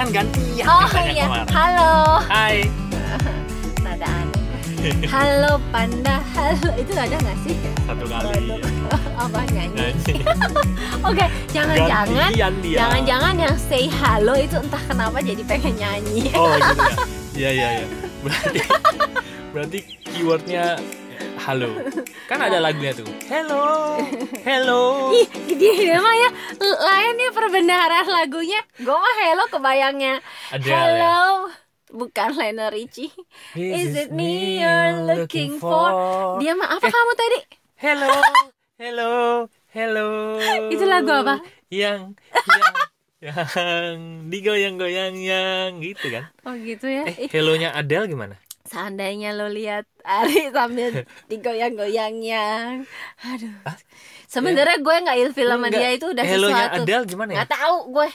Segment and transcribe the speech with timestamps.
[0.00, 1.48] kan gantian Oh katanya iya, kemarin.
[1.52, 1.92] halo.
[2.24, 2.56] Hai.
[3.84, 4.40] Nada aneh.
[5.04, 6.68] Halo panda, halo.
[6.72, 7.52] Itu ada nggak sih?
[7.84, 8.48] Satu kali.
[8.48, 8.64] ya.
[9.20, 9.76] Apa nyanyi?
[9.76, 10.14] Nyanyi.
[11.08, 12.30] Oke, jangan-jangan.
[12.64, 16.32] Jangan-jangan yang say halo itu entah kenapa jadi pengen nyanyi.
[16.32, 16.96] Oh gitu ya.
[17.30, 17.86] Iya iya iya.
[18.20, 18.58] Berarti
[19.54, 20.64] berarti keywordnya
[21.50, 21.70] halo.
[22.30, 23.10] Kan ada lagunya tuh.
[23.26, 23.98] Hello.
[24.48, 25.10] Hello.
[25.10, 25.26] Ih,
[25.58, 26.30] dia mah ya
[26.62, 28.62] lain ya perbendaharaan lagunya.
[28.78, 30.22] Gue mah hello kebayangnya.
[30.54, 30.78] Ada ya.
[30.78, 31.20] Hello.
[31.90, 33.10] Bukan Lionel Richie.
[33.58, 36.38] Is it me you're looking for?
[36.38, 36.92] Dia mah apa Eh.
[36.94, 37.38] kamu tadi?
[37.82, 38.10] Hello.
[38.82, 39.12] Hello.
[39.74, 40.08] Hello.
[40.70, 41.42] Itu lagu apa?
[41.66, 42.14] Yang
[43.20, 43.98] yang yang
[44.30, 46.30] digoyang-goyang yang gitu kan.
[46.46, 47.04] Oh gitu ya.
[47.10, 48.38] Eh, hello-nya Adele gimana?
[48.70, 52.78] Seandainya lo lihat Ari sambil digoyang-goyangnya.
[53.26, 53.50] Aduh.
[53.66, 53.74] Ah,
[54.30, 56.82] Sebenarnya gue nggak ilfil sama dia itu udah Hello-nya sesuatu.
[56.86, 57.36] Adele gimana ya?
[57.42, 58.08] Nggak tahu gue.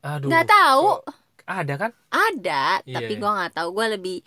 [0.00, 0.28] Aduh.
[0.32, 0.86] Nggak tahu.
[0.88, 1.00] kok
[1.46, 1.90] Ada kan?
[2.08, 3.20] Ada, Iya, tapi iya.
[3.20, 3.68] gue nggak tahu.
[3.70, 4.18] Gue lebih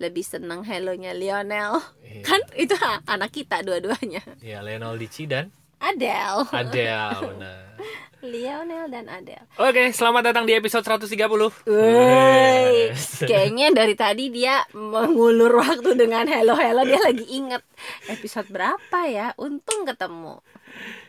[0.00, 1.78] lebih seneng hellonya Lionel.
[2.00, 2.22] Iya.
[2.24, 4.24] Kan itu anak kita dua-duanya.
[4.40, 6.48] Ya, Lionel Richie dan Adele.
[6.50, 7.20] Adele.
[7.20, 7.60] benar.
[8.24, 9.44] Lionel dan Adele.
[9.54, 11.68] Oke, selamat datang di episode 130.
[11.68, 13.20] Woi, Yes.
[13.30, 17.60] kayaknya dari tadi dia mengulur waktu dengan hello hello dia lagi inget
[18.08, 19.36] episode berapa ya?
[19.36, 20.40] Untung ketemu.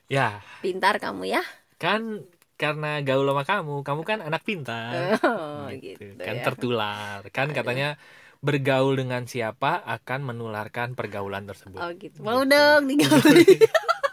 [0.06, 1.42] Ya, Pintar kamu ya.
[1.76, 2.24] kan
[2.56, 5.20] karena gaul sama kamu, kamu kan anak pintar.
[5.24, 6.44] Oh, gitu, kan ya.
[6.44, 7.20] tertular.
[7.32, 7.56] Kan Aduh.
[7.60, 8.00] katanya
[8.40, 11.80] bergaul dengan siapa akan menularkan pergaulan tersebut.
[11.80, 12.20] Oh gitu.
[12.24, 13.60] Mau dong digauli.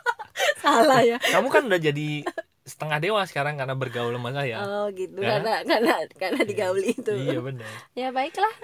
[0.62, 1.18] Salah ya.
[1.18, 2.22] Kamu kan udah jadi
[2.62, 4.62] setengah dewa sekarang karena bergaul sama saya.
[4.62, 5.18] Oh gitu.
[5.18, 5.38] Ya.
[5.38, 7.12] Karena karena karena digauli itu.
[7.12, 7.70] Iya benar.
[7.98, 8.54] Ya baiklah.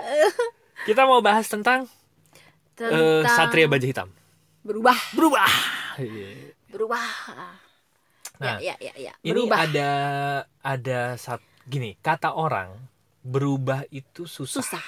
[0.86, 1.90] Kita mau bahas tentang,
[2.78, 4.08] eh, Tentang Satria Baja Hitam.
[4.62, 5.50] berubah, Berubah.
[5.98, 6.54] Iya.
[6.70, 7.02] berubah.
[8.38, 9.12] Nah, ya, ya, ya, ya.
[9.26, 9.58] Ini Berubah.
[9.66, 9.90] ada
[10.62, 12.70] ada sat, gini, kata orang
[13.26, 14.62] berubah itu susah.
[14.62, 14.84] susah.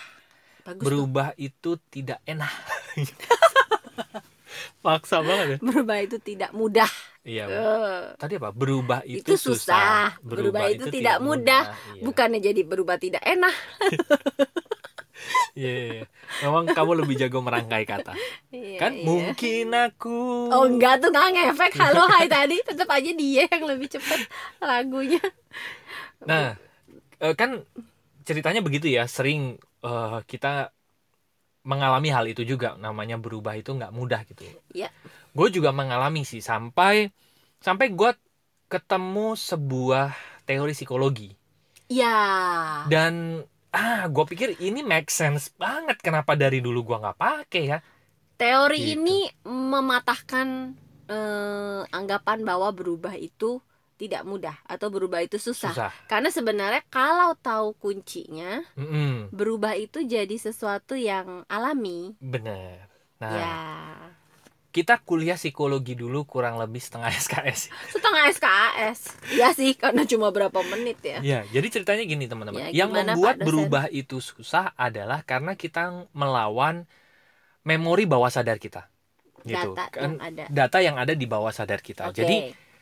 [0.62, 0.84] Bagus tuh.
[0.86, 2.52] Berubah itu tidak enak.
[4.84, 5.58] Paksa banget ya.
[5.58, 6.88] Berubah itu tidak mudah.
[7.20, 7.42] Iya.
[7.52, 8.48] Eh, Tadi apa?
[8.52, 10.16] Berubah itu, itu susah.
[10.24, 11.68] Berubah, itu, tidak mudah.
[11.92, 12.02] Iya.
[12.04, 13.54] Bukannya jadi berubah tidak enak.
[15.58, 16.04] Iya, iya, iya.
[16.46, 18.10] Memang kamu lebih jago merangkai kata.
[18.50, 19.04] Iya, Kan iya.
[19.04, 20.08] mungkin aku.
[20.54, 24.20] Oh enggak tuh nggak ngefek halo hai tadi tetap aja dia yang lebih cepet
[24.62, 25.20] lagunya.
[26.28, 26.56] Nah,
[27.22, 27.50] eh, kan
[28.28, 29.04] ceritanya begitu ya.
[29.08, 29.40] Sering
[29.86, 30.48] eh, kita
[31.70, 32.68] mengalami hal itu juga.
[32.84, 34.42] Namanya berubah itu nggak mudah gitu.
[34.78, 34.88] Iya.
[35.36, 36.94] Gue juga mengalami sih sampai
[37.66, 38.10] sampai gue
[38.72, 40.06] ketemu sebuah
[40.48, 41.28] teori psikologi
[41.90, 42.14] Ya.
[42.90, 47.78] dan ah gue pikir ini make sense banget kenapa dari dulu gue nggak pakai ya.
[48.40, 48.92] Teori Gitu.
[48.96, 50.48] ini mematahkan
[51.10, 53.60] eh, anggapan bahwa berubah itu
[54.00, 55.76] tidak mudah atau berubah itu susah.
[55.76, 55.92] Susah.
[56.08, 62.16] Karena sebenarnya kalau tahu kuncinya, Mm-mm, berubah itu jadi sesuatu yang alami.
[62.16, 62.88] bener.
[63.20, 63.52] Nah, Ya.
[64.72, 67.68] kita kuliah psikologi dulu kurang lebih setengah SKS.
[67.92, 69.00] Setengah SKS.
[69.36, 71.18] Iya sih, karena cuma berapa menit ya.
[71.20, 72.72] Ya, jadi ceritanya gini teman-teman.
[72.72, 76.88] Ya, Yang membuat berubah itu susah adalah karena kita melawan
[77.60, 78.88] memori bawah sadar kita.
[79.44, 79.72] Gitu.
[79.76, 80.44] Data kan yang ada.
[80.48, 82.08] data yang ada di bawah sadar kita.
[82.08, 82.24] Oke.
[82.24, 82.36] Jadi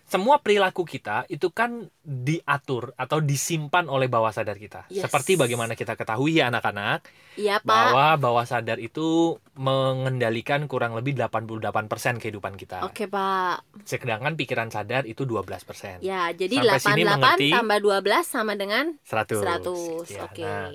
[0.09, 4.89] semua perilaku kita itu kan diatur atau disimpan oleh bawah sadar kita.
[4.89, 5.05] Yes.
[5.05, 7.05] Seperti bagaimana kita ketahui ya anak-anak
[7.37, 7.61] Pak.
[7.61, 12.89] bahwa bawah sadar itu mengendalikan kurang lebih 88% kehidupan kita.
[12.89, 13.85] Oke, Pak.
[13.85, 16.01] Sedangkan pikiran sadar itu 12%.
[16.01, 17.49] Ya, jadi Sampai sini 88 mengerti?
[17.53, 19.45] tambah 12 sama dengan 100.
[19.45, 20.09] 100.
[20.09, 20.41] Ya, Oke.
[20.41, 20.73] nah,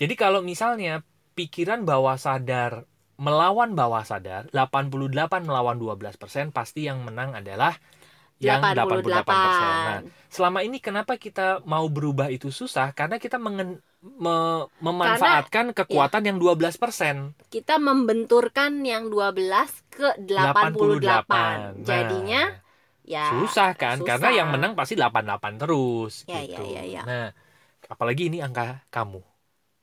[0.00, 1.04] Jadi kalau misalnya
[1.36, 2.88] pikiran bawah sadar
[3.20, 7.76] melawan bawah sadar, 88 melawan 12%, pasti yang menang adalah
[8.40, 9.28] yang 88%.
[9.28, 12.90] Nah, selama ini kenapa kita mau berubah itu susah?
[12.90, 17.36] Karena kita mengen- me- memanfaatkan kekuatan yang 12%.
[17.46, 21.04] kita membenturkan yang 12 ke 88.
[21.04, 21.28] 88.
[21.28, 22.42] Nah, Jadinya
[23.04, 24.00] ya susah kan?
[24.00, 24.08] susah.
[24.08, 26.64] Karena yang menang pasti 88 terus Ya, gitu.
[26.64, 27.02] ya, ya, ya.
[27.04, 27.26] Nah,
[27.86, 29.20] apalagi ini angka kamu.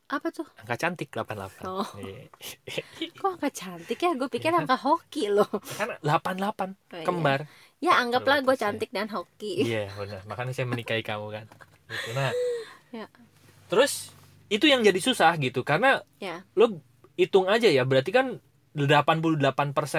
[0.07, 0.47] apa tuh?
[0.55, 1.67] Angka cantik 88.
[1.67, 1.83] Oh.
[1.99, 2.31] Iya.
[3.19, 4.15] Kok angka cantik ya?
[4.15, 4.63] Gue pikir Iya.
[4.63, 5.51] angka hoki loh.
[5.75, 7.43] kan 88 Oh, iya.
[7.77, 8.61] Ya anggaplah gue 12 ya.
[8.63, 9.61] cantik dan hoki.
[9.63, 11.45] iya benar makanya saya menikahi kamu kan
[11.87, 12.33] gitu nah
[12.89, 13.05] Ya.
[13.67, 14.09] terus
[14.47, 16.41] itu yang jadi susah gitu karena Ya.
[16.53, 16.79] lo
[17.13, 18.39] hitung aja ya berarti kan
[18.73, 19.43] 88%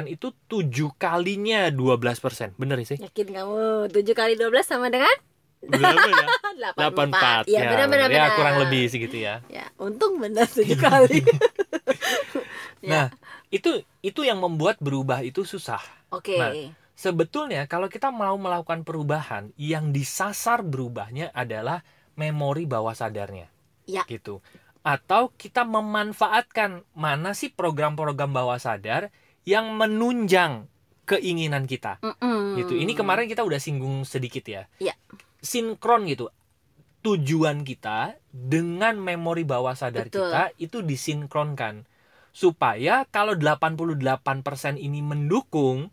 [0.07, 0.65] itu 7
[0.97, 3.59] kalinya 12% bener sih Yakin kamu
[3.91, 5.11] 7 kali 12 sama dengan
[5.61, 6.27] berapa ya
[6.75, 7.45] 84.
[7.45, 11.23] 84 Iya, benar benar ya kurang lebih segitu ya Ya, untung benar 7 kali.
[12.79, 12.89] Ya.
[12.89, 13.07] nah
[13.51, 13.71] itu
[14.01, 16.39] itu yang membuat berubah itu susah Oke.
[16.39, 16.55] Nah,
[16.99, 21.87] Sebetulnya kalau kita mau melakukan perubahan yang disasar berubahnya adalah
[22.19, 23.47] memori bawah sadarnya
[23.87, 24.03] Ya.
[24.05, 24.43] gitu
[24.83, 29.09] atau kita memanfaatkan mana sih program-program bawah sadar
[29.49, 30.69] yang menunjang
[31.09, 32.59] keinginan kita Mm-mm.
[32.61, 34.93] gitu ini kemarin kita udah singgung sedikit ya Iya.
[35.41, 36.29] sinkron gitu
[37.01, 40.29] tujuan kita dengan memori bawah sadar Betul.
[40.29, 41.87] kita itu disinkronkan
[42.35, 45.89] supaya kalau 88% ini mendukung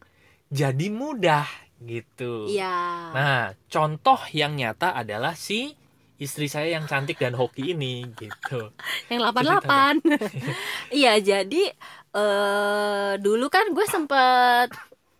[0.56, 1.44] jadi mudah
[1.84, 2.48] gitu.
[2.48, 3.12] Iya.
[3.12, 5.76] Nah, contoh yang nyata adalah si
[6.16, 8.72] istri saya yang cantik dan hoki ini gitu.
[9.12, 10.00] yang 88
[11.04, 11.76] iya jadi
[12.16, 14.72] eh dulu kan gue sempet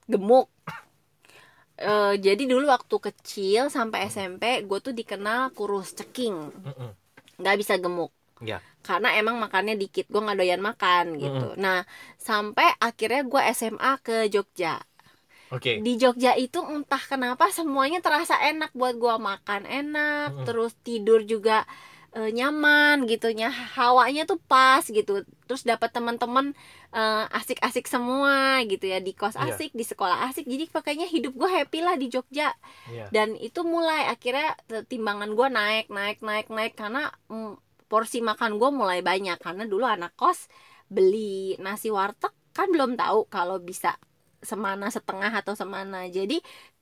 [0.08, 0.48] gemuk.
[1.76, 6.56] Eh, jadi dulu waktu kecil sampai SMP gue tuh dikenal kurus ceking.
[7.36, 8.16] Nggak bisa gemuk.
[8.44, 8.60] Ya.
[8.84, 11.48] karena emang makannya dikit gue nggak doyan makan gitu.
[11.56, 11.88] Nah
[12.20, 14.78] sampai akhirnya gue SMA ke Jogja
[15.54, 15.78] Oke.
[15.78, 20.46] di Jogja itu entah kenapa semuanya terasa enak buat gua makan enak Mm-mm.
[20.46, 21.70] terus tidur juga
[22.12, 26.58] eh, nyaman gitu nya hawanya tuh pas gitu terus dapat teman-teman
[26.90, 29.54] eh, asik-asik semua gitu ya di kos Iya.
[29.54, 32.50] asik di sekolah asik jadi pakainya hidup gua happy lah di Jogja
[32.90, 33.12] Iya.
[33.12, 34.56] dan itu mulai akhirnya
[34.88, 39.86] timbangan gua naik naik naik naik karena mm, porsi makan gua mulai banyak karena dulu
[39.86, 40.50] anak kos
[40.86, 43.94] beli nasi warteg kan belum tahu kalau bisa
[44.46, 46.40] semana setengah atau semana jadi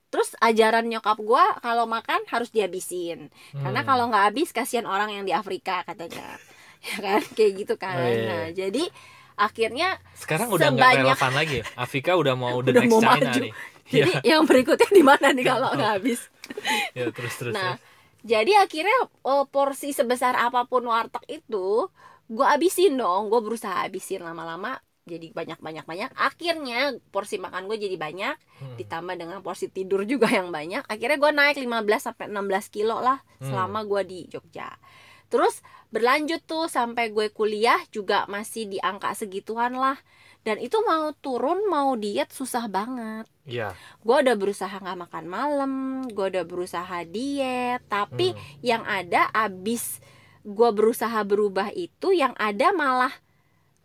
[0.08, 3.88] terus ajaran nyokap gua kalau makan harus dihabisin karena Hmm.
[3.88, 6.38] kalau nggak habis kasihan orang yang di Afrika katanya
[6.86, 8.22] ya kan kayak gitu kan Oh, iya.
[8.24, 8.84] nah jadi
[9.34, 11.56] akhirnya sekarang udah nggak sebanyak- relevan lagi.
[11.58, 11.66] ya?
[11.76, 13.40] Afrika udah mau the Udah next mau China maju.
[13.42, 13.54] nih.
[13.96, 14.22] jadi Iya.
[14.30, 16.22] yang berikutnya di mana nih kalau nggak habis
[16.94, 17.54] Ya, terus terus.
[17.54, 17.82] Nah, terus.
[18.22, 21.90] jadi akhirnya eh, porsi sebesar apa pun warteg itu
[22.26, 26.10] gue habisin dong, gue berusaha habisin lama-lama jadi banyak banyak banyak.
[26.16, 28.76] Akhirnya porsi makan gue jadi banyak, Hmm.
[28.80, 30.88] ditambah dengan porsi tidur juga yang banyak.
[30.88, 33.52] Akhirnya gue naik 15 sampai 16 kilo lah Hmm.
[33.52, 34.72] selama gue di Jogja.
[35.28, 35.60] Terus
[35.90, 40.00] berlanjut tuh sampai gue kuliah juga masih di angka segituan lah.
[40.44, 43.72] Dan itu mau turun mau diet susah banget Iya.
[44.04, 45.72] gue udah berusaha nggak makan malam
[46.04, 48.40] gue udah berusaha diet tapi Hmm.
[48.60, 50.04] yang ada abis
[50.44, 53.16] gue berusaha berubah itu yang ada malah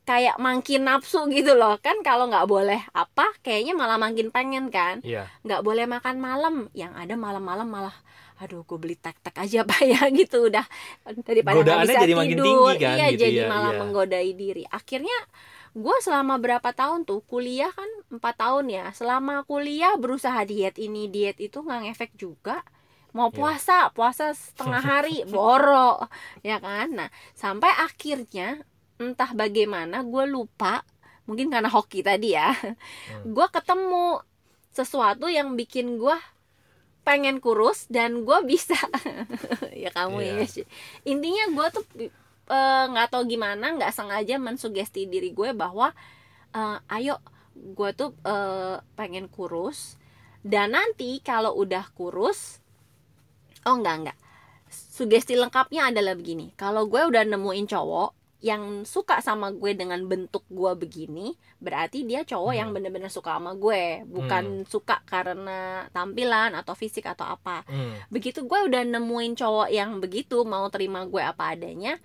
[0.08, 1.76] kayak makin nafsu gitu loh.
[1.84, 5.04] Kan kalau nggak boleh apa kayaknya malah makin pengen kan.
[5.04, 5.28] Iya.
[5.44, 6.54] nggak boleh makan malam.
[6.72, 7.96] Yang ada malam-malam malah
[8.38, 9.84] aduh gue beli tek-tek aja pak.
[9.84, 10.64] Ya gitu udah.
[11.28, 12.46] Daripada nggak bisa jadi makin tidur.
[12.72, 13.80] tinggi kan, iya gitu jadi ya, malah iya.
[13.84, 14.64] menggodai diri.
[14.72, 15.18] Akhirnya
[15.76, 21.06] gue selama berapa tahun tuh kuliah kan empat tahun ya selama kuliah berusaha diet ini
[21.12, 22.64] diet itu nggak ngefek juga.
[23.12, 23.36] Mau Iya.
[23.36, 26.00] puasa puasa setengah hari boro
[26.40, 26.96] ya kan?
[26.96, 28.64] Nah sampai akhirnya
[28.98, 30.82] entah bagaimana gue lupa
[31.24, 33.30] mungkin karena hoki tadi ya Hmm.
[33.30, 34.20] gue ketemu
[34.70, 36.16] sesuatu yang bikin gue
[37.02, 38.76] pengen kurus dan gue bisa
[39.74, 40.32] ya kamu Iya.
[40.34, 40.66] ya Sih.
[41.02, 41.84] intinya gue tuh
[42.48, 45.92] eh, nggak tahu gimana nggak sengaja mensugesti diri gue bahwa
[46.50, 47.16] eh, ayo
[47.54, 49.96] gue tuh eh, pengen kurus
[50.40, 52.60] dan nanti kalau udah kurus
[53.62, 54.18] oh enggak enggak
[54.68, 60.46] sugesti lengkapnya adalah begini kalau gue udah nemuin cowok yang suka sama gue dengan bentuk
[60.46, 62.76] gue begini berarti dia cowok yang Hmm.
[62.78, 67.98] bener-bener suka sama gue bukan suka karena tampilan atau fisik atau apa Hmm.
[68.08, 71.98] begitu gue udah nemuin cowok yang begitu mau terima gue apa adanya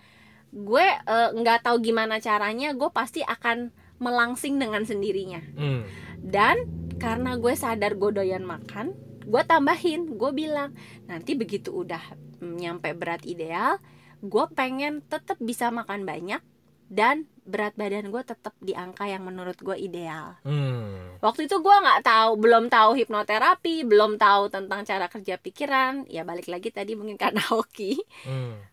[0.50, 5.86] gue eh, nggak tahu gimana caranya gue pasti akan melangsing dengan sendirinya Hmm.
[6.17, 6.65] dan
[6.98, 10.74] karena gue sadar gue doyan makan gue tambahin gue bilang
[11.05, 12.01] nanti begitu udah
[12.39, 13.77] nyampe berat ideal
[14.24, 16.39] gue pengen tetap bisa makan banyak
[16.88, 21.20] dan berat badan gue tetap di angka yang menurut gue ideal Hmm.
[21.20, 26.24] waktu itu gue nggak tahu belum tahu hipnoterapi belum tahu tentang cara kerja pikiran ya
[26.24, 28.63] balik lagi tadi mungkin karena hoki Hmm.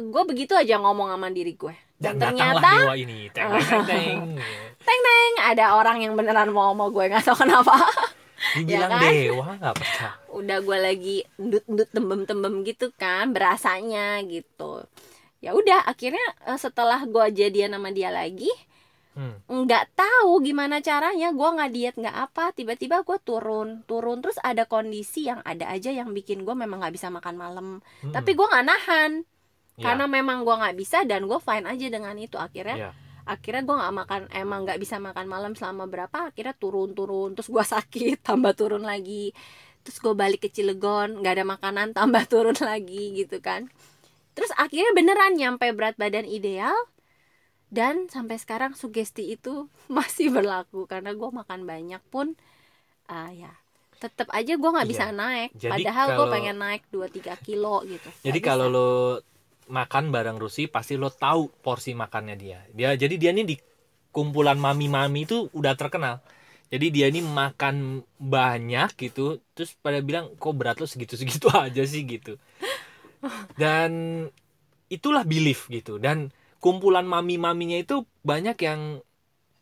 [0.00, 3.28] gue begitu aja ngomong sama diri gue Dan ternyata dewa ini.
[3.28, 4.16] Teng teng teng.
[5.04, 7.76] Neng, ada orang yang beneran mau sama gue nggak tahu kenapa
[8.52, 9.10] Dibilang Ya kan?
[9.10, 10.12] dewa nggak percaya.
[10.38, 14.84] udah gue lagi ndut-ndut tembem-tembem gitu kan berasanya gitu
[15.38, 18.50] ya udah akhirnya eh, setelah gue jadian sama dia lagi
[19.10, 19.42] Hmm.
[19.44, 24.62] nggak tahu gimana caranya gue nggak diet nggak apa tiba-tiba gue turun turun terus ada
[24.64, 27.68] kondisi yang ada aja yang bikin gue memang nggak bisa makan malam
[28.00, 28.14] Hmm.
[28.14, 29.26] tapi gue nggak nahan
[29.74, 29.82] Ya.
[29.82, 32.90] karena memang gue nggak bisa dan gue fine aja dengan itu akhirnya Ya.
[33.30, 37.46] Akhirnya gue nggak makan emang nggak bisa makan malam selama berapa akhirnya turun turun terus
[37.46, 39.30] gue sakit tambah turun lagi.
[39.80, 43.70] Terus gue balik ke Cilegon nggak ada makanan tambah turun lagi gitu kan.
[44.34, 46.74] Terus akhirnya beneran nyampe berat badan ideal
[47.70, 52.34] dan sampai sekarang sugesti itu masih berlaku karena gue makan banyak pun
[53.06, 53.50] ah ya
[54.00, 54.92] tetap aja gue nggak Iya.
[54.96, 55.50] bisa naik.
[55.54, 58.08] Jadi padahal gue pengen naik 2-3 kilo gitu.
[58.24, 58.88] Jadi kalau lo
[59.70, 62.60] makan bareng Rusi pasti lo tahu porsi makannya dia.
[62.74, 63.56] Dia jadi dia ini di
[64.10, 66.18] kumpulan mami-mami itu udah terkenal.
[66.70, 72.06] Jadi dia ini makan banyak gitu, terus pada bilang kok berat lo segitu-segitu aja sih
[72.06, 72.38] gitu.
[73.58, 73.90] Dan
[74.90, 75.98] itulah belief gitu.
[75.98, 76.30] Dan
[76.62, 78.80] kumpulan mami-maminya itu banyak yang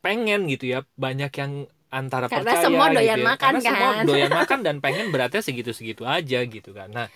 [0.04, 1.52] pengen gitu ya, banyak yang
[1.88, 3.24] antara Karena percaya semua gitu doyan ya.
[3.24, 4.04] makan, Karena semua kan?
[4.04, 6.88] doyan makan dan pengen beratnya segitu-segitu aja gitu kan.
[6.92, 7.08] Nah,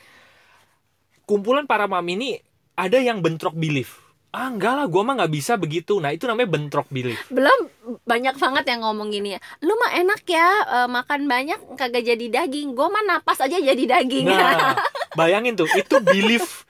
[1.29, 2.31] kumpulan para mami ini
[2.75, 4.01] ada yang bentrok belief.
[4.33, 6.01] Ah enggak lah, gua mah nggak bisa begitu.
[6.01, 7.21] Nah itu namanya bentrok belief.
[7.29, 7.69] belum
[8.07, 12.27] banyak banget yang ngomong gini ya lu mah enak ya eh, makan banyak kagak jadi
[12.31, 14.79] daging gue mah napas aja jadi daging Nah,
[15.19, 16.63] bayangin tuh, itu belief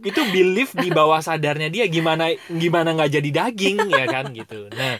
[0.00, 4.70] itu belief di bawah sadarnya dia gimana gimana nggak jadi daging ya kan gitu.
[4.72, 4.96] Nah,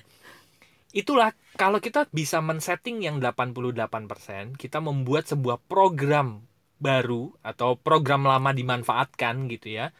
[0.90, 6.44] itulah kalau kita bisa men-setting yang 88%, kita membuat sebuah program
[6.80, 9.94] baru atau program lama dimanfaatkan gitu ya.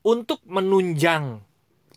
[0.00, 1.44] Untuk menunjang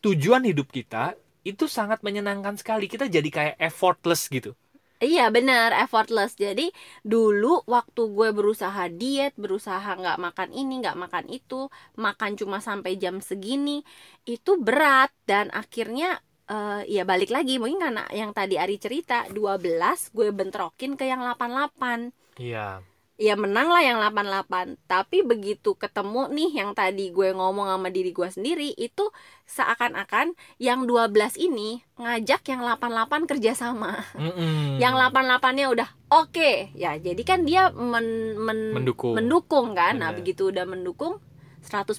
[0.04, 2.88] tujuan hidup kita itu sangat menyenangkan sekali.
[2.92, 4.56] Kita jadi kayak effortless gitu.
[5.04, 6.72] Iya benar effortless jadi
[7.04, 11.68] dulu waktu gue berusaha diet berusaha nggak makan ini nggak makan itu
[12.00, 13.84] makan cuma sampai jam segini
[14.24, 20.16] itu berat dan akhirnya eh, ya balik lagi mungkin karena yang tadi Ari cerita 12
[20.16, 22.82] gue bentrokin ke yang 88 Iya.
[23.14, 28.10] Ya menang lah yang 88 tapi begitu ketemu nih yang tadi gue ngomong sama diri
[28.10, 29.14] gue sendiri itu
[29.46, 34.82] seakan-akan yang 12 ini ngajak yang 88 kerjasama Mm-mm.
[34.82, 39.14] yang 88-nya udah oke ya jadi kan dia men- men- Mendukung.
[39.14, 41.22] mendukung kan nah begitu udah mendukung
[41.62, 41.94] 100%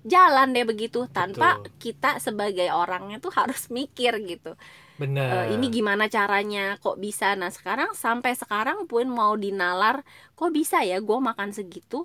[0.00, 1.76] jalan deh begitu tanpa Betul.
[1.76, 4.56] kita sebagai orangnya tuh harus mikir gitu
[5.00, 5.48] Benar.
[5.48, 6.76] Eh, ini gimana caranya?
[6.76, 7.32] Kok bisa?
[7.32, 10.04] Nah sekarang sampai sekarang pun mau dinalar
[10.34, 11.00] kok bisa ya?
[11.00, 12.04] Gue makan segitu.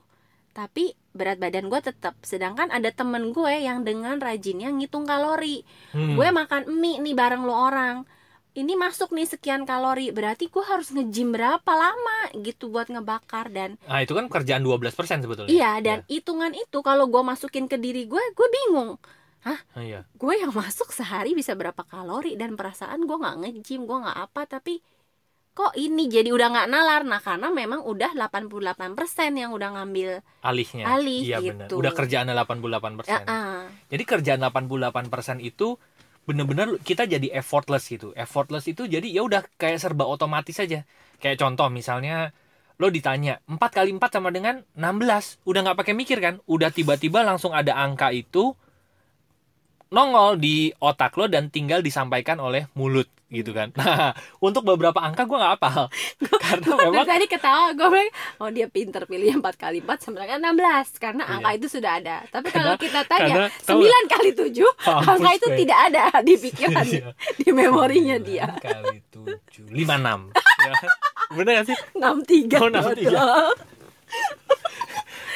[0.50, 5.68] Tapi berat badan gue tetap sedangkan ada temen gue yang dengan rajinnya ngitung kalori.
[5.92, 6.16] Hmm.
[6.16, 8.08] gue makan mie nih bareng lo orang.
[8.56, 10.16] Ini masuk nih sekian kalori.
[10.16, 14.96] Berarti gue harus nge-gym berapa lama gitu buat ngebakar dan Nah, itu kan kerjaan 12%
[15.20, 15.52] sebetulnya.
[15.52, 18.96] iya dan hitungan itu kalau gue masukin ke diri gue gue bingung
[19.46, 19.54] Ya.
[19.54, 20.02] Ah, iya.
[20.18, 24.42] gue yang masuk sehari bisa berapa kalori dan perasaan gue nggak nge-gym gue nggak apa
[24.50, 24.82] tapi
[25.56, 28.66] kok ini jadi udah nggak nalar nah karena memang udah 88%
[29.38, 30.84] yang udah ngambil Alihnya.
[30.90, 31.70] Alih, iya benar.
[31.70, 31.78] gitu.
[31.78, 33.06] Udah kerjaan 88%.
[33.08, 33.70] ya, ah.
[33.88, 35.78] Jadi kerjaan 88% itu
[36.26, 38.12] bener-bener kita jadi effortless gitu.
[38.18, 40.84] Effortless itu jadi ya udah kayak serba otomatis aja.
[41.22, 42.34] Kayak contoh misalnya
[42.76, 47.24] lo ditanya 4 kali 4 sama dengan 16 udah nggak pakai mikir kan udah tiba-tiba
[47.24, 48.52] langsung ada angka itu
[49.88, 55.24] nongol di otak lo dan tinggal disampaikan oleh mulut gitu kan nah untuk beberapa angka
[55.24, 55.90] gue nggak hafal
[56.40, 60.54] karena memang tadi ketawa gue bilang oh dia pinter pilih 4 kali 4 sama dengan
[60.54, 61.34] 16 karena Iya.
[61.36, 64.46] angka itu sudah ada tapi Karena- kalau kita tanya 9 kali 7
[64.86, 65.58] Mampus angka itu gue.
[65.60, 67.08] tidak ada di pikiran Iya.
[67.36, 70.30] di memorinya dia kali tujuh lima enam
[70.62, 70.74] ya.
[71.32, 73.10] bener gak sih 63 Oh, 63.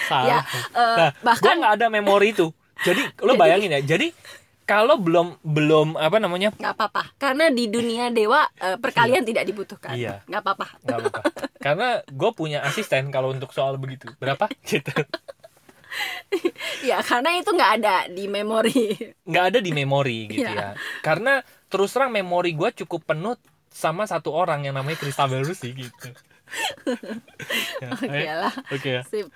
[0.06, 0.40] salah ya
[0.74, 2.50] eh, Nah, bahkan nggak ada memori itu.
[2.82, 3.82] Jadi lo bayangin ya.
[3.84, 4.12] Jadi
[4.64, 9.98] kalau belum belum apa namanya nggak apa-apa karena di dunia dewa eh, perkalian tidak dibutuhkan
[9.98, 10.22] Iya.
[10.30, 11.22] nggak apa-apa nggak apa-apa.
[11.58, 14.14] Karena gue punya asisten kalau untuk soal begitu.
[14.22, 14.46] Berapa?
[14.70, 14.94] Gitu.
[16.86, 18.94] ya karena itu nggak ada di memori
[19.26, 20.54] Nggak ada di memori gitu Iya.
[20.54, 20.70] ya.
[21.02, 23.34] Karena terus terang memori gue cukup penuh
[23.70, 26.14] sama satu orang yang namanya Kristabel Rusi gitu.
[27.80, 29.04] Ya, oke eh, lah Oke ya.
[29.06, 29.28] sip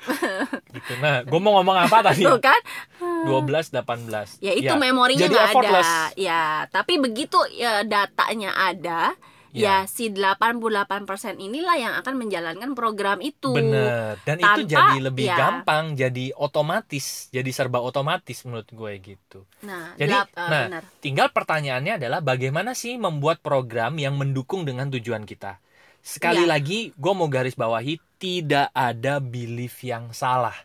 [0.69, 0.91] Gitu.
[0.99, 2.23] Nah, gue mau ngomong apa tadi?
[2.23, 2.57] tuh kan
[2.99, 4.39] 12 18.
[4.39, 5.87] ya itu memorinya Jadi nggak effortless.
[5.87, 9.13] ada ya tapi begitu ya datanya ada
[9.53, 9.85] Ya.
[9.85, 10.89] ya si 88%
[11.37, 14.17] inilah yang akan menjalankan program itu Bener.
[14.25, 15.37] Dan itu Tanpa- jadi lebih ya.
[15.37, 19.45] gampang, jadi otomatis, jadi serba otomatis menurut gue gitu.
[19.61, 20.25] nah, Jadi, eh,
[20.73, 25.61] nah, tinggal pertanyaannya adalah bagaimana sih membuat program yang mendukung dengan tujuan kita.
[26.03, 26.51] Sekali Iya.
[26.51, 30.55] lagi, gue mau garis bawahi tidak ada belief yang salah.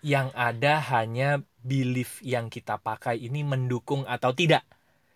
[0.00, 4.62] Yang ada hanya belief yang kita pakai ini mendukung atau tidak.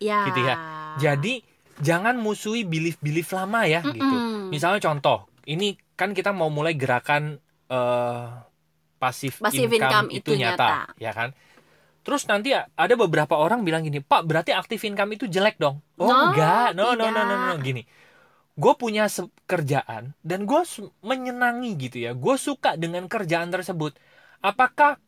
[0.02, 0.54] ya gitu ya.
[0.98, 1.46] Jadi
[1.78, 4.02] jangan musuhi belief-belief lama ya gitu.
[4.02, 4.50] Mm-mm.
[4.50, 7.38] Misalnya contoh, ini kan kita mau mulai gerakan
[7.70, 8.26] eh
[8.98, 10.98] pasif, income, income itu itu nyata, nyata.
[10.98, 11.30] ya kan?
[12.02, 15.78] Terus nanti ada beberapa orang bilang gini, Pak berarti aktif income itu jelek dong?
[16.02, 17.86] Oh No, enggak, no no no no no, gini.
[18.52, 19.08] Gue punya
[19.48, 20.62] kerjaan dan gue
[21.00, 22.12] menyenangi gitu ya.
[22.12, 23.96] Gue suka dengan kerjaan tersebut.
[24.44, 25.00] Apakah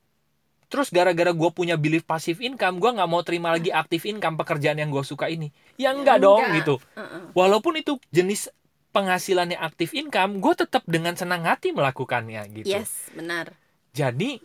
[0.72, 4.80] terus gara-gara gue punya belief passive income, gue nggak mau terima lagi aktif income pekerjaan
[4.80, 5.52] yang gue suka ini?
[5.78, 6.56] Ya enggak dong enggak.
[6.64, 7.30] gitu Uh-uh.
[7.36, 8.50] walaupun itu jenis
[8.94, 12.70] penghasilannya aktif income, gue tetap dengan senang hati melakukannya gitu.
[12.70, 13.50] Yes, benar.
[13.90, 14.38] Jadi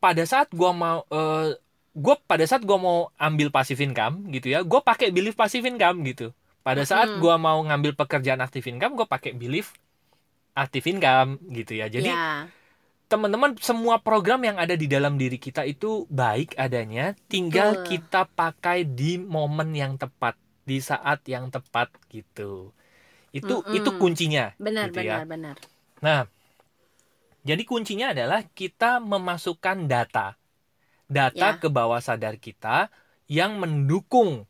[0.00, 1.52] pada saat gue mau uh,
[1.92, 6.00] gue pada saat gue mau ambil passive income gitu ya, gue pakai belief passive income
[6.08, 6.32] gitu.
[6.66, 7.20] Pada saat Mm-mm.
[7.22, 9.72] gue mau ngambil pekerjaan aktif income, gue pakai belief
[10.56, 11.86] aktif income gitu ya.
[11.90, 12.52] Jadi ya.
[13.10, 17.86] teman-teman semua program yang ada di dalam diri kita itu baik adanya, tinggal Betul.
[17.90, 20.38] kita pakai di momen yang tepat,
[20.68, 22.70] di saat yang tepat gitu.
[23.34, 23.74] Itu Mm-mm.
[23.74, 24.54] itu kuncinya.
[24.58, 25.18] benar gitu ya.
[25.18, 25.56] benar benar.
[26.04, 26.26] Nah,
[27.48, 30.36] jadi kuncinya adalah kita memasukkan data.
[31.10, 31.58] Data Ya.
[31.60, 32.88] ke bawah sadar kita
[33.30, 34.46] yang mendukung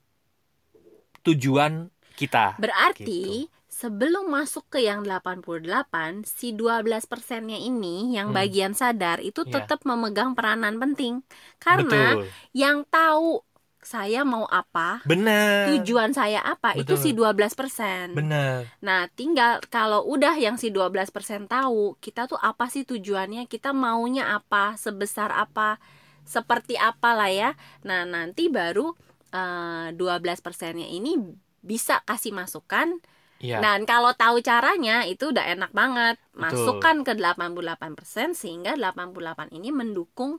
[1.24, 2.60] tujuan kita.
[2.60, 3.58] Berarti Gitu.
[3.70, 8.36] sebelum masuk ke yang 88, si 12 persennya ini yang Hmm.
[8.36, 9.64] bagian sadar itu Iya.
[9.64, 11.24] tetap memegang peranan penting.
[11.56, 12.28] Karena Betul.
[12.52, 13.40] yang tahu
[13.80, 15.72] saya mau apa, Benar.
[15.72, 17.00] tujuan saya apa, itu Betul.
[17.00, 18.12] si 12 persen.
[18.12, 18.68] Benar.
[18.84, 24.36] Nah, tinggal kalau udah yang si 12% tahu, kita tuh apa sih tujuannya, kita maunya
[24.36, 25.80] apa, sebesar apa,
[26.28, 27.50] seperti apa lah ya.
[27.88, 28.92] Nah, nanti baru
[29.32, 31.14] eh, 12%-nya ini
[31.60, 33.00] bisa kasih masukan.
[33.40, 33.64] Iya.
[33.64, 36.20] Dan kalau tahu caranya itu udah enak banget.
[36.36, 36.40] Betul.
[36.44, 40.36] Masukkan ke 88% sehingga 88 ini mendukung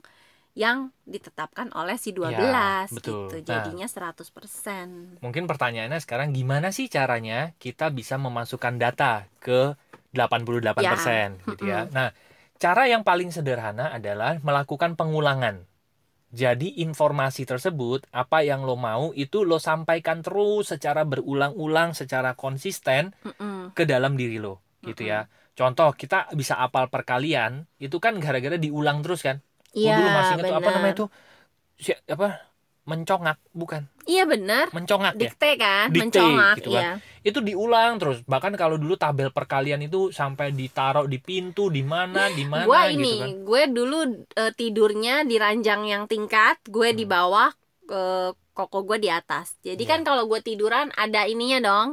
[0.52, 3.32] yang ditetapkan oleh si 12 Iya, betul.
[3.32, 3.36] gitu.
[3.40, 3.42] Nah.
[3.42, 5.24] Jadinya 100%.
[5.24, 9.74] Mungkin pertanyaannya sekarang gimana sih caranya kita bisa memasukkan data ke
[10.12, 11.88] 88% gitu ya.
[11.88, 12.12] Nah,
[12.60, 15.64] cara yang paling sederhana adalah melakukan pengulangan.
[16.32, 23.12] Jadi informasi tersebut apa yang lo mau itu lo sampaikan terus secara berulang-ulang secara konsisten
[23.24, 23.72] Mm-mm.
[23.76, 25.28] ke dalam diri lo gitu ya.
[25.58, 27.52] Contoh kita bisa apal perkalian
[27.84, 29.36] itu kan gara-gara diulang terus kan.
[29.76, 31.08] Iya, dulu masih tuh apa namanya tuh
[31.86, 32.26] si- apa
[32.90, 34.66] mencongak bukan Iya benar.
[34.74, 36.82] mencongak ya Dikte kan, Dikte, mencongak, gitu kan.
[36.82, 36.90] iya.
[37.22, 42.26] itu diulang terus bahkan kalau dulu tabel perkalian itu sampai ditaruh di pintu di mana
[42.34, 43.98] di mana Gue gitu ini, kan gue dulu
[44.34, 47.14] eh, tidurnya di ranjang yang tingkat, gue di Hmm.
[47.14, 47.50] bawah,
[47.88, 49.54] eh, koko gue di atas.
[49.62, 49.90] Jadi Iya.
[49.94, 51.88] kan kalau gue tiduran ada ininya dong,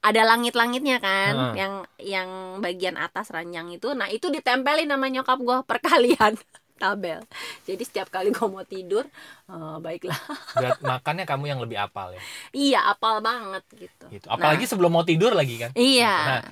[0.00, 1.52] ada langit-langitnya kan, Heeh.
[1.60, 2.28] yang yang
[2.60, 3.92] bagian atas ranjang itu.
[3.92, 6.32] Nah itu ditempelin sama nyokap gue perkalian
[6.74, 7.22] tabel.
[7.62, 9.06] Jadi setiap kali gue mau tidur,
[9.46, 10.18] eh, baiklah.
[10.52, 14.06] Berat- makanya kamu yang lebih apal ya Iya, apal banget gitu.
[14.08, 16.14] gitu apalagi sebelum mau tidur lagi kan Iya.
[16.28, 16.42] Nah,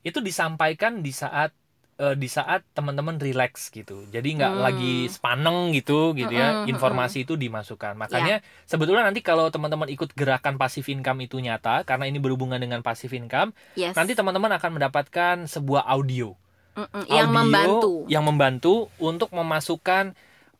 [0.00, 1.54] itu disampaikan di saat
[1.94, 4.64] eh, di saat teman-teman relax gitu jadi nggak Hmm.
[4.64, 10.10] lagi sepaneng gitu gitu ya Mm-mm, informasi itu dimasukkan makanya sebetulnya nanti kalau teman-teman ikut
[10.12, 13.92] gerakan passive income itu nyata karena ini berhubungan dengan passive income yes.
[13.92, 16.32] nanti teman-teman akan mendapatkan sebuah audio
[16.72, 17.90] Mm-mm, yang audio membantu.
[18.08, 20.04] yang membantu untuk memasukkan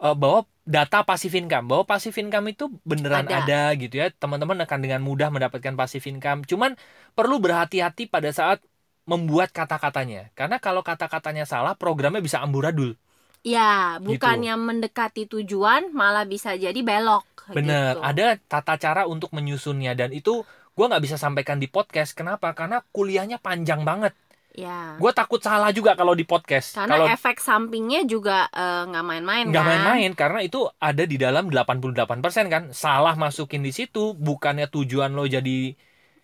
[0.02, 3.42] eh, bahwa data passive income bahwa passive income itu beneran Ada.
[3.42, 6.78] ada, gitu ya teman-teman akan dengan mudah mendapatkan passive income cuman
[7.18, 8.62] perlu berhati-hati pada saat
[9.10, 12.94] membuat kata-katanya karena kalau kata-katanya salah programnya bisa amburadul
[13.42, 14.06] Ya, Gitu.
[14.06, 17.26] bukannya mendekati tujuan, malah bisa jadi belok.
[17.52, 18.06] bener gitu.
[18.08, 20.30] ada tata cara untuk menyusunnya dan itu
[20.76, 24.12] gua nggak bisa sampaikan di podcast kenapa karena kuliahnya panjang banget
[24.52, 25.00] Ya.
[25.00, 29.44] gue takut salah juga kalau di podcast Karena kalau efek sampingnya juga eh, nggak main-main
[29.48, 29.70] nggak kan.
[29.72, 32.12] main-main karena itu ada di dalam 88%
[32.46, 35.72] kan salah masukin di situ bukannya tujuan lo jadi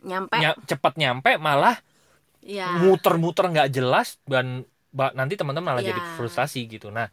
[0.04, 0.36] Nyampe.
[0.36, 1.80] ny- cepat nyampe malah
[2.38, 2.76] Ya.
[2.76, 5.92] muter-muter nggak jelas dan nanti teman-teman malah Ya.
[5.92, 7.08] jadi frustasi gitu nah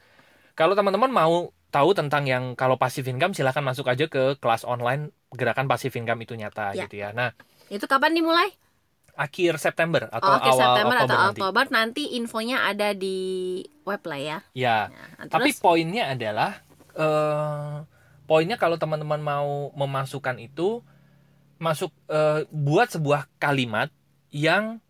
[0.51, 1.35] kalau teman-teman mau
[1.69, 6.19] tahu tentang yang kalau passive income silahkan masuk aja ke kelas online gerakan passive income
[6.19, 6.87] itu nyata Ya.
[6.87, 7.31] gitu ya nah
[7.65, 8.51] Itu kapan dimulai?
[9.15, 11.39] Akhir September atau Oh, akhir awal September Oktober atau nanti.
[11.39, 13.17] Oktober nanti infonya ada di
[13.81, 14.37] web lah ya.
[14.51, 16.51] ya Nah, Tapi terus poinnya adalah
[16.91, 17.73] eh
[18.25, 20.83] poinnya kalau teman-teman mau memasukkan itu
[21.55, 23.87] masuk eh, buat sebuah kalimat
[24.29, 24.83] yang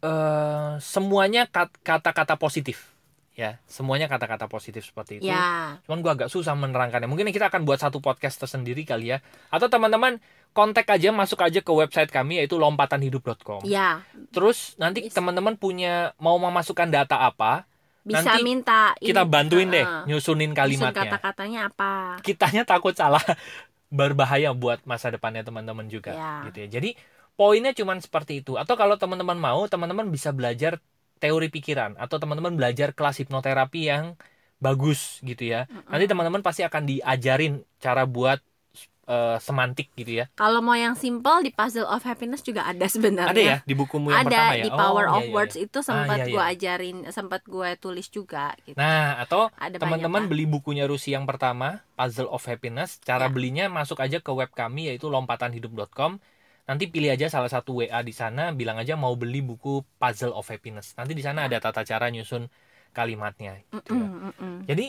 [0.00, 2.93] eh semuanya kat- kata-kata positif
[3.34, 5.26] ya semuanya kata-kata positif seperti itu.
[5.26, 5.82] Ya.
[5.84, 7.10] cuman gua agak susah menerangkannya.
[7.10, 9.18] Mungkin kita akan buat satu podcast tersendiri kali ya.
[9.50, 10.22] Atau teman-teman
[10.54, 16.38] kontak aja masuk aja ke website kami yaitu lompatanhidup.com Ya, terus nanti teman-teman punya mau
[16.38, 17.66] memasukkan data apa
[18.04, 20.04] bisa Nanti minta kita ini- bantuin deh Heeh.
[20.06, 20.94] nyusunin kalimatnya.
[21.08, 22.20] kata-katanya apa?
[22.20, 23.24] kitanya takut salah.
[23.90, 26.32] Berbahaya buat masa depannya teman-teman juga Ya.
[26.46, 26.68] gitu ya.
[26.70, 26.90] Jadi
[27.32, 28.54] poinnya cuman seperti itu.
[28.54, 30.78] Atau kalau teman-teman mau teman-teman bisa belajar
[31.22, 34.04] teori pikiran atau teman-teman belajar kelas hipnoterapi yang
[34.58, 38.40] bagus gitu ya nanti teman-teman pasti akan diajarin cara buat
[39.04, 43.28] eh, semantik gitu ya Kalau mau yang simple di Puzzle of Happiness juga ada sebenarnya.
[43.28, 45.56] ada ya di bukumu yang ada pertama ya di Power Oh, of iya, iya, Words
[45.60, 45.64] iya.
[45.68, 46.52] itu sempat iya, gue iya.
[46.56, 48.76] ajarin, sempat gue tulis juga gitu.
[48.80, 53.32] nah atau ada teman-teman beli bukunya Rusi yang pertama Puzzle of Happiness cara Ya.
[53.32, 56.16] belinya masuk aja ke web kami yaitu lompatanhidup.com
[56.64, 60.48] nanti pilih aja salah satu WA di sana bilang aja mau beli buku Puzzle of
[60.48, 62.48] Happiness nanti di sana ada tata cara nyusun
[62.90, 64.08] kalimatnya gitu ya.
[64.64, 64.86] Jadi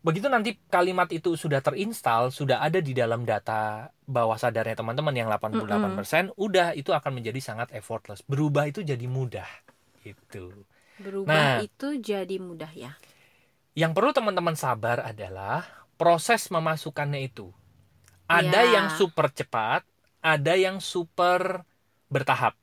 [0.00, 5.26] begitu nanti kalimat itu sudah terinstal sudah ada di dalam data bawah sadarnya teman-teman yang
[5.26, 9.48] 88% udah itu akan menjadi sangat effortless berubah itu jadi mudah
[10.06, 10.54] gitu
[11.02, 11.58] berubah Nah.
[11.58, 12.94] itu jadi mudah ya
[13.74, 15.66] yang perlu teman-teman sabar adalah
[15.98, 17.50] proses memasukkannya itu.
[18.24, 18.72] Ada Ya.
[18.80, 19.84] yang super cepat,
[20.26, 21.62] ada yang super
[22.10, 22.58] bertahap,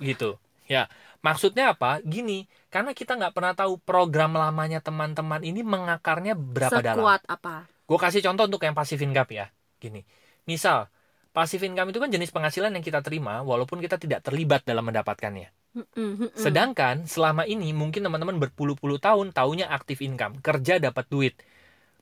[0.00, 0.40] gitu.
[0.64, 0.88] Ya,
[1.20, 2.00] maksudnya apa?
[2.00, 7.04] Gini, karena kita nggak pernah tahu program lamanya teman-teman ini mengakarnya berapa dalam.
[7.04, 9.52] sekuat apa Gue kasih contoh untuk yang passive income ya.
[9.76, 10.00] Gini,
[10.48, 10.88] misal
[11.36, 15.52] passive income itu kan jenis penghasilan yang kita terima walaupun kita tidak terlibat dalam mendapatkannya.
[16.32, 21.36] Sedangkan selama ini mungkin teman-teman berpuluh-puluh tahun taunya aktif income, kerja dapat duit.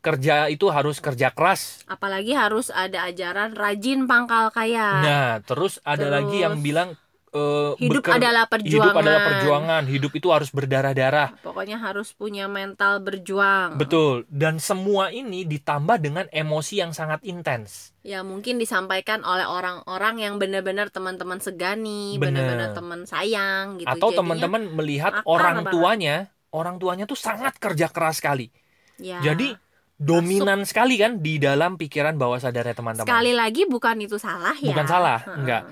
[0.03, 1.87] Kerja itu harus kerja keras.
[1.87, 6.99] apalagi harus ada ajaran rajin pangkal kaya Nah, terus ada Terus, lagi yang bilang
[7.31, 11.29] eh, hidup beker- adalah perjuangan hidup adalah perjuangan, hidup itu harus berdarah-darah.
[11.38, 14.27] pokoknya harus punya mental berjuang Betul.
[14.27, 17.95] Dan semua ini ditambah dengan emosi yang sangat intens.
[18.03, 24.67] ya mungkin disampaikan oleh orang-orang yang benar-benar teman-teman segani benar-benar teman sayang gitu Atau teman-teman
[24.69, 25.73] melihat orang banget.
[25.73, 26.17] tuanya,
[26.51, 28.51] orang tuanya tuh sangat kerja keras sekali.
[28.99, 29.23] ya.
[29.23, 29.55] Jadi
[30.03, 33.07] dominan sekali kan di dalam pikiran bawah sadarnya teman-teman.
[33.07, 35.38] sekali lagi bukan itu salah ya Bukan salah, Heeh.
[35.38, 35.62] enggak.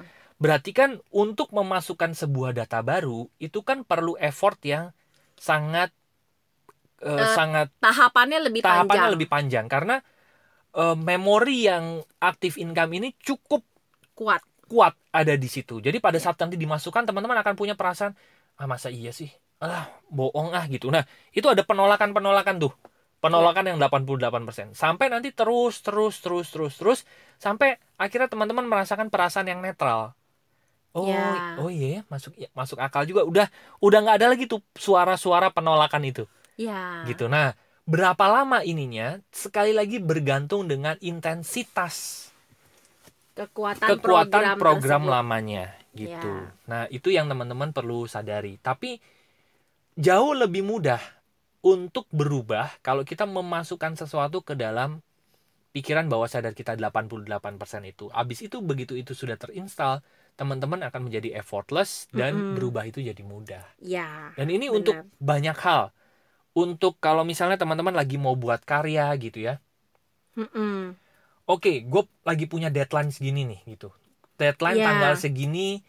[0.41, 4.95] Berarti kan untuk memasukkan sebuah data baru itu kan perlu effort yang
[5.37, 5.93] sangat
[7.05, 9.97] eh, Eh, sangat tahapannya lebih tahapannya panjang lebih panjang karena
[10.77, 13.65] eh, memori yang aktif income ini cukup
[14.17, 15.83] kuat kuat ada di situ.
[15.83, 16.31] Jadi pada Ya.
[16.31, 18.15] saat nanti dimasukkan teman-teman akan punya perasaan
[18.61, 19.29] ah masa iya sih?
[19.61, 20.89] Ah, bohong ah gitu.
[20.89, 21.05] Nah,
[21.37, 22.73] itu ada penolakan-penolakan tuh.
[23.21, 23.77] Penolakan Ya.
[23.77, 24.73] yang 88%.
[24.73, 26.99] Sampai nanti terus terus terus terus terus
[27.37, 30.17] sampai akhirnya teman-teman merasakan perasaan yang netral.
[30.91, 31.55] Oh, Ya.
[31.61, 33.23] oh iya ya, masuk ya, masuk akal juga.
[33.23, 33.47] Udah
[33.79, 36.25] udah nggak ada lagi tuh suara-suara penolakan itu
[36.57, 37.29] ya gitu.
[37.29, 37.55] Nah,
[37.85, 39.21] berapa lama ininya?
[39.31, 42.27] Sekali lagi bergantung dengan intensitas
[43.37, 45.13] kekuatan, kekuatan program, program, tersebut.
[45.13, 46.33] lamanya gitu.
[46.43, 46.51] Ya.
[46.67, 48.59] Nah, itu yang teman-teman perlu sadari.
[48.59, 48.99] Tapi
[49.95, 51.01] jauh lebih mudah
[51.65, 55.01] untuk berubah kalau kita memasukkan sesuatu ke dalam
[55.77, 58.09] pikiran bawah sadar kita 88% itu.
[58.13, 60.03] Abis itu begitu itu sudah terinstal,
[60.39, 62.51] teman-teman akan menjadi effortless dan Mm-mm.
[62.51, 63.65] berubah itu jadi mudah.
[63.81, 64.73] ya Dan ini Benar.
[64.73, 65.93] untuk banyak hal.
[66.57, 69.61] Untuk kalau misalnya teman-teman lagi mau buat karya gitu ya.
[70.37, 70.97] Mm-mm.
[71.51, 73.91] Oke, gue lagi punya deadline segini nih gitu.
[74.39, 74.87] Deadline Iya.
[74.87, 75.83] tanggal segini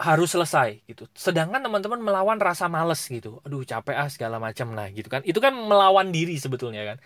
[0.00, 1.06] harus selesai gitu.
[1.14, 3.38] Sedangkan teman-teman melawan rasa males gitu.
[3.46, 5.22] Aduh capek ah segala macam lah gitu kan.
[5.24, 6.96] Itu kan melawan diri sebetulnya kan.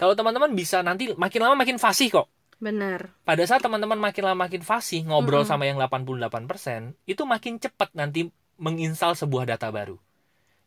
[0.00, 2.26] Kalau teman-teman bisa nanti makin lama makin fasih kok.
[2.60, 5.50] benar Pada saat teman-teman makin lama makin fasih ngobrol Mm-mm.
[5.50, 9.96] sama yang 88%, itu makin cepat nanti menginstal sebuah data baru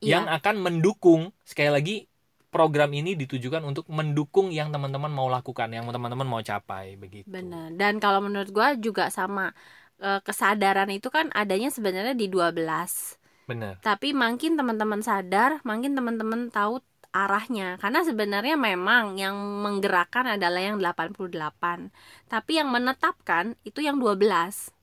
[0.04, 0.32] yang Iya.
[0.38, 1.96] akan mendukung sekali lagi
[2.54, 7.34] program ini ditujukan untuk mendukung yang teman-teman mau lakukan, yang teman-teman mau capai begitu.
[7.34, 9.54] benar dan kalau menurut gua juga sama
[10.02, 13.78] Eh, kesadaran itu kan adanya sebenarnya di 12 Bener.
[13.86, 16.82] tapi makin teman-teman sadar makin teman-teman tahu
[17.14, 17.78] arahnya.
[17.78, 21.94] Karena sebenarnya memang yang menggerakkan adalah yang 88
[22.26, 24.74] tapi yang menetapkan itu yang 12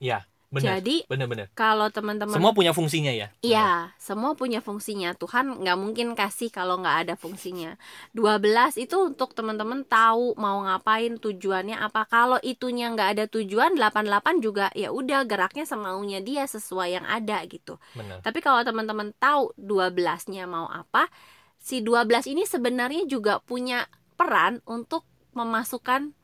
[0.00, 0.24] Ya,
[0.54, 0.78] bener.
[0.78, 1.46] jadi Bener-bener.
[1.58, 3.28] kalau teman-teman Semua punya fungsinya ya.
[3.42, 5.18] Iya, semua punya fungsinya.
[5.18, 7.74] Tuhan nggak mungkin kasih kalau nggak ada fungsinya.
[8.14, 12.06] 12 itu untuk teman-teman tahu mau ngapain, tujuannya apa.
[12.06, 17.42] Kalau itunya nggak ada tujuan, 88 juga ya udah geraknya semaunya dia sesuai yang ada
[17.50, 17.82] gitu.
[17.98, 18.22] Bener.
[18.22, 21.10] Tapi kalau teman-teman tahu 12-nya mau apa,
[21.58, 25.02] si 12 ini sebenarnya juga punya peran untuk
[25.34, 26.14] memasukkan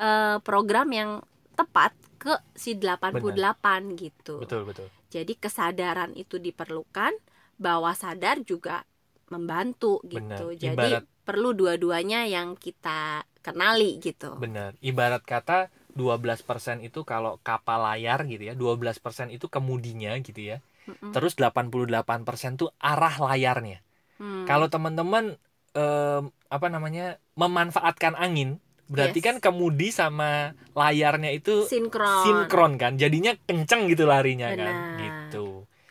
[0.00, 1.10] eh, program yang
[1.56, 4.42] tepat ke si 88 gitu.
[4.42, 4.88] Betul, betul.
[5.12, 7.14] Jadi kesadaran itu diperlukan,
[7.56, 8.84] bawah sadar juga
[9.30, 10.52] membantu gitu.
[10.54, 10.60] Benar.
[10.60, 14.38] Jadi Ibarat- perlu dua-duanya yang kita kenali gitu.
[14.38, 14.78] Bener.
[14.82, 20.58] Ibarat kata 12% itu kalau kapal layar gitu ya, 12% itu kemudinya gitu ya.
[20.86, 21.10] Mm-mm.
[21.10, 23.82] Terus 88% tuh arah layarnya.
[24.22, 24.46] Hmm.
[24.46, 25.34] Kalau teman-teman
[25.74, 27.18] em, apa namanya?
[27.36, 29.26] memanfaatkan angin, berarti Yes.
[29.26, 32.22] kan kemudi sama layarnya itu sinkron.
[32.26, 32.94] sinkron kan.
[32.98, 34.58] Jadinya kenceng gitu larinya kan.
[34.66, 34.98] Benar.
[35.02, 35.46] Gitu.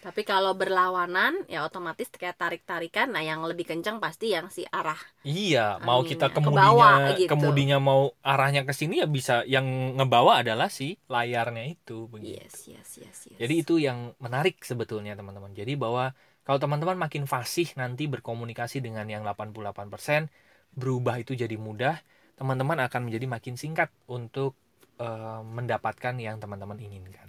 [0.06, 3.10] Tapi kalau berlawanan ya otomatis kayak tarik-tarikan.
[3.10, 5.02] Nah, yang lebih kencang pasti yang si arah.
[5.26, 7.34] Iya, mau kita ke kemudinya bawah gitu.
[7.34, 9.66] kemudinya mau arahnya ke sini ya bisa yang
[9.98, 12.38] ngebawa adalah si layarnya itu begitu.
[12.38, 13.38] Yes, yes, yes, yes.
[13.42, 15.58] Jadi itu yang menarik sebetulnya teman-teman.
[15.58, 16.14] Jadi bahwa
[16.46, 20.30] kalau teman-teman makin fasih nanti berkomunikasi dengan yang 88%,
[20.78, 21.98] berubah itu jadi mudah,
[22.40, 24.56] teman-teman akan menjadi makin singkat untuk
[25.00, 27.28] uh, mendapatkan yang teman-teman inginkan.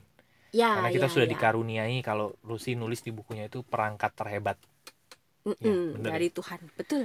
[0.55, 1.33] Ya, Karena kita ya, sudah ya.
[1.35, 4.59] dikaruniai kalau Lucy nulis di bukunya itu perangkat terhebat.
[5.47, 7.05] Mm-mm, Ya, bener dari Tuhan, betul.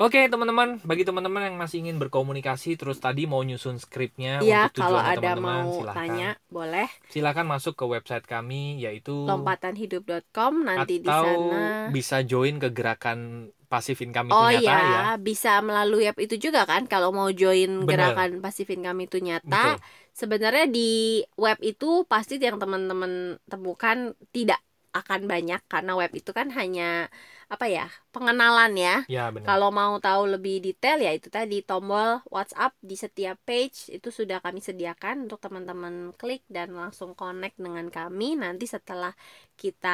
[0.00, 4.82] Oke teman-teman, bagi teman-teman yang masih ingin berkomunikasi terus tadi mau nyusun skripnya Ya, untuk
[4.82, 6.00] kalau ada teman-teman mau silahkan.
[6.00, 11.92] tanya, boleh Silakan masuk ke website kami yaitu lompatanhidup.com nanti di atau sana.
[11.92, 14.98] bisa join ke gerakan pasif income itu Oh nyata iya, ya.
[15.26, 17.88] bisa melalui app itu juga kan kalau mau join Bener.
[17.90, 19.56] gerakan pasifin kami itu nyata.
[19.56, 19.76] Betul.
[20.20, 20.80] Sebenarnya di
[21.44, 23.12] web itu pasti yang teman-teman
[23.50, 23.98] temukan
[24.34, 24.60] tidak
[24.98, 26.82] akan banyak karena web itu kan hanya
[27.52, 28.90] apa ya pengenalan ya.
[29.08, 29.48] Ya benar.
[29.48, 34.38] Kalau mau tahu lebih detail ya itu tadi tombol WhatsApp di setiap page itu sudah
[34.44, 38.38] kami sediakan untuk teman-teman klik dan langsung connect dengan kami.
[38.42, 39.12] Nanti setelah
[39.60, 39.88] kita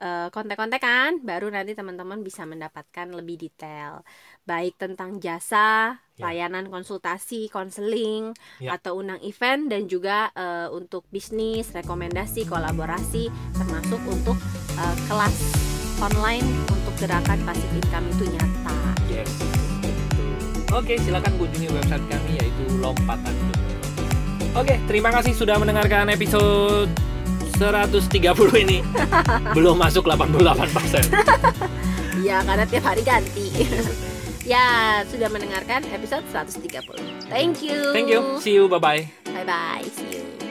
[0.00, 4.02] eh, kontak-kontakan baru nanti teman-teman bisa mendapatkan lebih detail
[4.44, 6.30] baik tentang jasa, Ya.
[6.30, 8.78] layanan konsultasi, konseling Ya.
[8.78, 14.38] atau undang event dan juga eh, untuk bisnis, rekomendasi, kolaborasi termasuk untuk
[14.78, 15.36] eh, kelas
[16.02, 18.78] online untuk gerakan passive income itu nyata.
[19.10, 19.30] Yes.
[20.74, 23.34] Oke, silakan kunjungi website kami yaitu lompatan.
[24.54, 26.90] Oke, terima kasih sudah mendengarkan episode
[27.56, 28.78] 130 ini.
[29.56, 31.10] Belum masuk 88%.
[32.24, 33.52] Ya, karena tiap hari ganti.
[34.48, 37.28] ya, sudah mendengarkan episode 130.
[37.28, 37.92] Thank you.
[37.92, 38.40] Thank you.
[38.40, 38.64] See you.
[38.64, 39.02] Bye bye.
[39.28, 39.84] Bye bye.
[39.92, 40.43] See you.